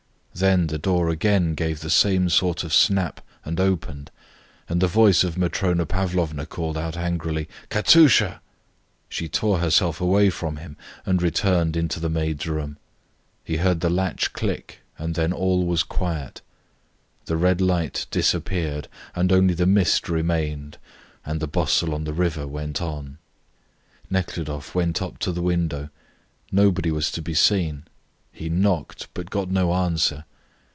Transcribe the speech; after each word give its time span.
Then 0.33 0.67
the 0.67 0.79
door 0.79 1.09
again 1.09 1.53
gave 1.53 1.81
the 1.81 1.89
same 1.91 2.27
sort 2.27 2.63
of 2.63 2.73
snap 2.73 3.21
and 3.45 3.59
opened, 3.59 4.09
and 4.67 4.81
the 4.81 4.87
voice 4.87 5.23
of 5.23 5.37
Matrona 5.37 5.85
Pavlovna 5.85 6.47
called 6.47 6.77
out 6.77 6.97
angrily, 6.97 7.47
"Katusha!" 7.69 8.39
She 9.07 9.29
tore 9.29 9.59
herself 9.59 10.01
away 10.01 10.31
from 10.31 10.55
him 10.55 10.77
and 11.05 11.21
returned 11.21 11.77
into 11.77 11.99
the 11.99 12.09
maids' 12.09 12.47
room. 12.47 12.77
He 13.43 13.57
heard 13.57 13.81
the 13.81 13.89
latch 13.89 14.33
click, 14.33 14.79
and 14.97 15.13
then 15.13 15.31
all 15.31 15.63
was 15.65 15.83
quiet. 15.83 16.41
The 17.25 17.37
red 17.37 17.61
light 17.61 18.07
disappeared 18.09 18.87
and 19.13 19.31
only 19.31 19.53
the 19.53 19.67
mist 19.67 20.09
remained, 20.09 20.79
and 21.23 21.39
the 21.39 21.45
bustle 21.47 21.93
on 21.93 22.05
the 22.05 22.13
river 22.13 22.47
went 22.47 22.81
on. 22.81 23.19
Nekhludoff 24.09 24.73
went 24.73 25.03
up 25.03 25.19
to 25.19 25.31
the 25.33 25.43
window, 25.43 25.89
nobody 26.51 26.89
was 26.89 27.11
to 27.11 27.21
be 27.21 27.33
seen; 27.35 27.83
he 28.33 28.49
knocked, 28.49 29.07
but 29.13 29.29
got 29.29 29.51
no 29.51 29.71
answer. 29.75 30.23